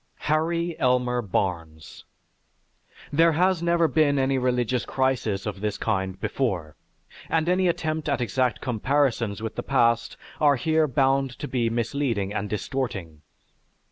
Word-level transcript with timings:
HARRY 0.21 0.79
ELMER 0.79 1.21
BARNES 1.21 2.05
There 3.13 3.33
has 3.33 3.61
never 3.61 3.87
been 3.87 4.17
any 4.17 4.39
religious 4.39 4.83
crisis 4.83 5.45
of 5.45 5.61
this 5.61 5.77
kind 5.77 6.19
before, 6.19 6.75
and 7.29 7.47
any 7.47 7.67
attempt 7.67 8.09
at 8.09 8.19
exact 8.19 8.61
comparisons 8.61 9.43
with 9.43 9.53
the 9.57 9.61
past 9.61 10.17
are 10.39 10.55
here 10.55 10.87
bound 10.87 11.37
to 11.37 11.47
be 11.47 11.69
misleading 11.69 12.33
and 12.33 12.49
distorting. 12.49 13.21